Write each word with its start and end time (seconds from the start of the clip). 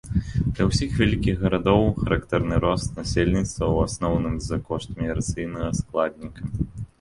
Для 0.53 0.65
ўсіх 0.67 0.93
вялікіх 1.01 1.35
гарадоў 1.43 1.83
характэрны 1.99 2.57
рост 2.63 2.97
насельніцтва 3.01 3.53
ў 3.53 3.77
асноўным 3.91 4.35
за 4.47 4.59
кошт 4.71 4.97
міграцыйнага 5.03 5.69
складніка. 5.83 6.41